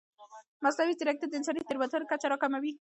مصنوعي 0.63 0.93
ځیرکتیا 0.99 1.27
د 1.29 1.33
انساني 1.39 1.61
تېروتنو 1.67 2.09
کچه 2.11 2.27
راکموي. 2.31 2.71